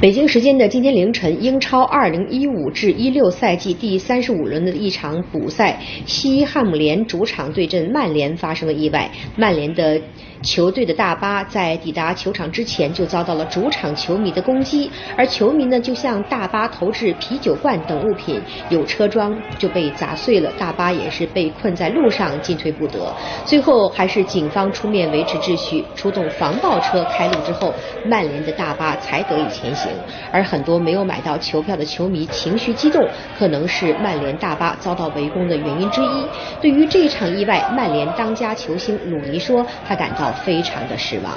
[0.00, 9.10] 北京时间的今天凌晨，英超2015至16赛季第三十五轮的一场补赛，西汉姆联主场对阵曼联发生了意外。
[9.36, 10.00] 曼联的
[10.42, 18.40] 球队的大巴在抵达球场之前就遭到了主场球迷的攻击，而球迷呢就向大巴投掷啤酒罐等物品，
[18.70, 23.14] 有车桩就被砸碎了，大巴也是被困在路上进退不得。
[23.44, 27.74] 最后还是警方出面维持秩序，出动防暴车开路之后，
[28.06, 29.89] 曼联的大巴才得以前行。
[30.32, 33.08] 而很多没有买到球票的球迷情绪激动，
[33.38, 36.26] 可能是曼联大巴遭到围攻的原因之一。
[36.60, 41.32] 对于这场意外，曼联当家球星鲁尼说，他感到非常的失望。